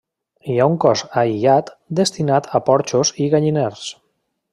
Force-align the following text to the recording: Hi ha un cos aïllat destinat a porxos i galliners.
Hi 0.51 0.55
ha 0.61 0.65
un 0.69 0.77
cos 0.85 1.03
aïllat 1.23 1.69
destinat 1.99 2.49
a 2.61 2.63
porxos 2.71 3.13
i 3.27 3.29
galliners. 3.35 3.85